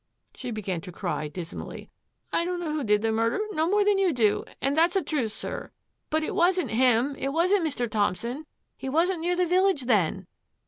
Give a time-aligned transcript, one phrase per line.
[0.33, 1.91] "She began to cry dismally."
[2.33, 5.03] I don't know who did the murder no more than you do, and that's the
[5.03, 5.69] truth, sir.
[6.09, 7.87] But it wasn't him^ it wasn't Mr.
[7.87, 10.25] Thompson; he wasn't near the village then."